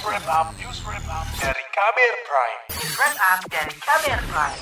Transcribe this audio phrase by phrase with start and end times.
[0.00, 2.60] News Wrap Up, News Wrap Up dari Kamer Prime.
[2.72, 4.60] News Wrap Up dari Kamer Prime.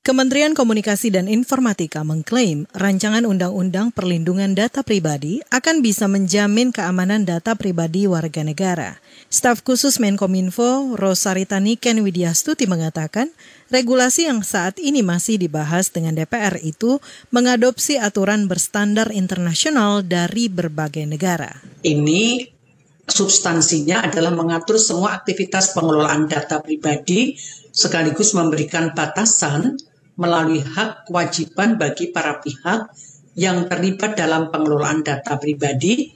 [0.00, 7.52] Kementerian Komunikasi dan Informatika mengklaim rancangan Undang-Undang Perlindungan Data Pribadi akan bisa menjamin keamanan data
[7.60, 9.04] pribadi warga negara.
[9.28, 13.36] Staf khusus Menkominfo Rosarita Niken Widyastuti mengatakan,
[13.68, 21.04] regulasi yang saat ini masih dibahas dengan DPR itu mengadopsi aturan berstandar internasional dari berbagai
[21.04, 21.52] negara.
[21.84, 22.53] Ini
[23.04, 27.36] substansinya adalah mengatur semua aktivitas pengelolaan data pribadi
[27.74, 29.76] sekaligus memberikan batasan
[30.14, 32.88] melalui hak kewajiban bagi para pihak
[33.34, 36.14] yang terlibat dalam pengelolaan data pribadi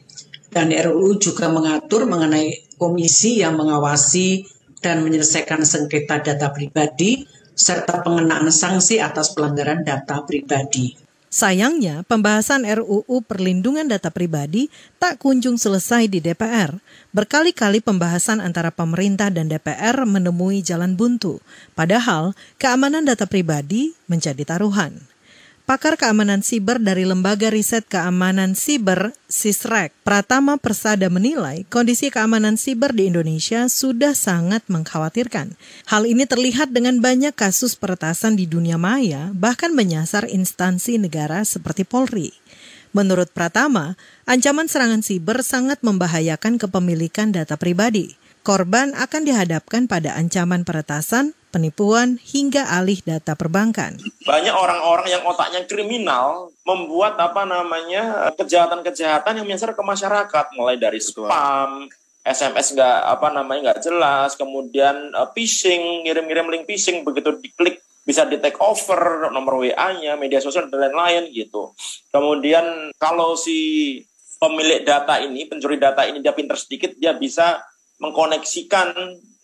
[0.49, 4.47] dan RUU juga mengatur mengenai komisi yang mengawasi
[4.79, 7.27] dan menyelesaikan sengketa data pribadi
[7.59, 11.08] serta pengenaan sanksi atas pelanggaran data pribadi.
[11.29, 16.81] Sayangnya, pembahasan RUU Perlindungan Data Pribadi tak kunjung selesai di DPR.
[17.13, 21.45] Berkali-kali pembahasan antara pemerintah dan DPR menemui jalan buntu,
[21.77, 25.05] padahal keamanan data pribadi menjadi taruhan.
[25.69, 32.97] Pakar keamanan siber dari Lembaga Riset Keamanan Siber Sisrek, Pratama Persada menilai kondisi keamanan siber
[32.97, 35.61] di Indonesia sudah sangat mengkhawatirkan.
[35.93, 41.85] Hal ini terlihat dengan banyak kasus peretasan di dunia maya, bahkan menyasar instansi negara seperti
[41.85, 42.33] Polri.
[42.97, 48.17] Menurut Pratama, ancaman serangan siber sangat membahayakan kepemilikan data pribadi.
[48.41, 53.97] Korban akan dihadapkan pada ancaman peretasan, penipuan, hingga alih data perbankan.
[54.25, 61.01] Banyak orang-orang yang otaknya kriminal membuat apa namanya kejahatan-kejahatan yang menyasar ke masyarakat, mulai dari
[61.01, 61.89] spam,
[62.29, 68.25] SMS nggak apa namanya nggak jelas, kemudian uh, phishing, ngirim-ngirim link phishing begitu diklik bisa
[68.25, 71.77] di take over nomor WA-nya, media sosial dan lain-lain gitu.
[72.09, 74.01] Kemudian kalau si
[74.41, 77.61] pemilik data ini, pencuri data ini dia pinter sedikit, dia bisa
[77.99, 78.95] mengkoneksikan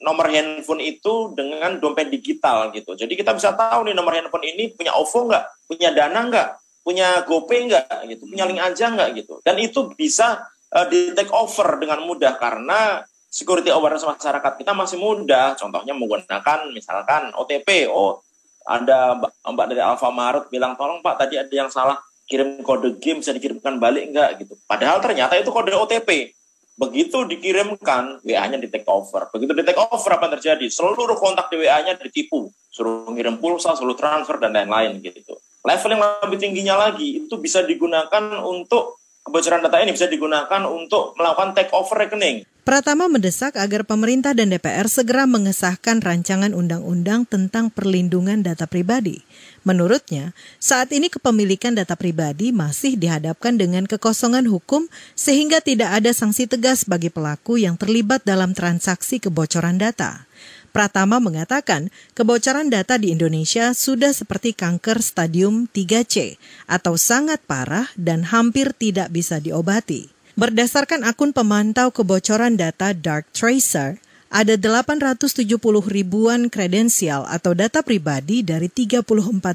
[0.05, 2.95] nomor handphone itu dengan dompet digital gitu.
[2.95, 6.49] Jadi kita bisa tahu nih nomor handphone ini punya OVO nggak, punya Dana nggak,
[6.85, 9.41] punya GoPay nggak gitu, punya link aja nggak gitu.
[9.41, 13.03] Dan itu bisa uh, di take over dengan mudah karena
[13.33, 15.57] security awareness masyarakat kita masih mudah.
[15.59, 17.91] Contohnya menggunakan misalkan OTP.
[17.91, 18.21] Oh,
[18.65, 23.21] ada mbak, mbak dari Alfamaret bilang tolong Pak tadi ada yang salah kirim kode game
[23.21, 24.57] bisa dikirimkan balik nggak gitu.
[24.65, 26.33] Padahal ternyata itu kode OTP
[26.75, 29.31] Begitu dikirimkan, WA-nya di take over.
[29.31, 30.67] Begitu di take over, apa yang terjadi?
[30.67, 32.51] Seluruh kontak di WA-nya ditipu.
[32.75, 35.39] Suruh ngirim pulsa, suruh transfer, dan lain-lain gitu.
[35.63, 41.15] Level yang lebih tingginya lagi, itu bisa digunakan untuk, kebocoran data ini bisa digunakan untuk
[41.15, 42.43] melakukan take over rekening.
[42.65, 49.21] Pratama mendesak agar pemerintah dan DPR segera mengesahkan rancangan undang-undang tentang perlindungan data pribadi.
[49.69, 56.49] Menurutnya, saat ini kepemilikan data pribadi masih dihadapkan dengan kekosongan hukum sehingga tidak ada sanksi
[56.49, 60.25] tegas bagi pelaku yang terlibat dalam transaksi kebocoran data.
[60.73, 68.25] Pratama mengatakan kebocoran data di Indonesia sudah seperti kanker stadium 3C atau sangat parah dan
[68.25, 70.14] hampir tidak bisa diobati.
[70.35, 74.03] Berdasarkan akun pemantau kebocoran data Dark Tracer,
[74.35, 75.47] ada 870
[75.87, 79.07] ribuan kredensial atau data pribadi dari 34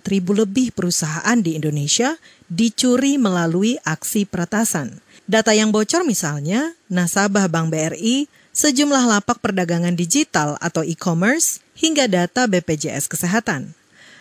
[0.08, 2.16] ribu lebih perusahaan di Indonesia
[2.48, 5.04] dicuri melalui aksi peretasan.
[5.28, 12.48] Data yang bocor misalnya, nasabah Bank BRI, sejumlah lapak perdagangan digital atau e-commerce, hingga data
[12.48, 13.76] BPJS Kesehatan.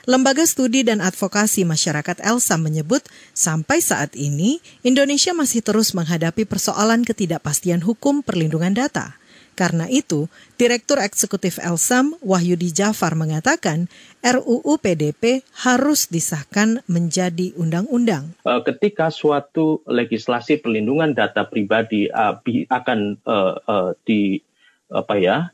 [0.08, 3.04] Lembaga Studi dan Advokasi Masyarakat ELSA menyebut
[3.36, 9.20] sampai saat ini Indonesia masih terus menghadapi persoalan ketidakpastian hukum perlindungan data.
[9.52, 13.92] Karena itu, Direktur Eksekutif Elsam Wahyudi Jafar mengatakan
[14.24, 18.32] RUU PDP harus disahkan menjadi undang-undang.
[18.48, 24.40] Eh, ketika suatu legislasi perlindungan data pribadi eh, akan uh, di
[24.88, 25.52] apa ya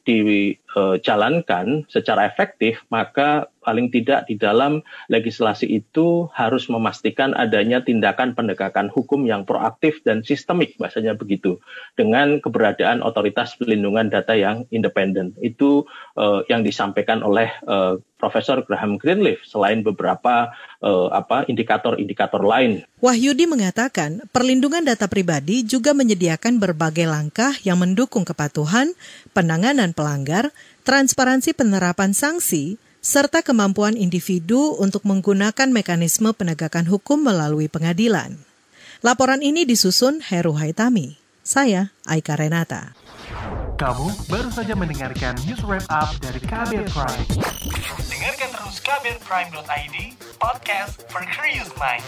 [0.75, 8.93] dijalankan secara efektif maka paling tidak di dalam legislasi itu harus memastikan adanya tindakan penegakan
[8.93, 11.57] hukum yang proaktif dan sistemik bahasanya begitu
[11.97, 15.89] dengan keberadaan otoritas pelindungan data yang independen itu
[16.21, 20.49] uh, yang disampaikan oleh uh, Profesor Graham Greenleaf selain beberapa
[21.13, 22.85] apa indikator-indikator lain.
[23.05, 28.93] Wahyudi mengatakan perlindungan data pribadi juga menyediakan berbagai langkah yang mendukung kepatuhan,
[29.37, 38.41] penanganan pelanggar, transparansi penerapan sanksi, serta kemampuan individu untuk menggunakan mekanisme penegakan hukum melalui pengadilan.
[39.05, 41.21] Laporan ini disusun Heru Haitami.
[41.45, 42.97] Saya Aika Renata.
[43.77, 47.29] Kamu baru saja mendengarkan news wrap up dari Kabel Prime.
[48.09, 49.97] Dengarkan terus kabelprime.id,
[50.41, 52.07] podcast for curious mind.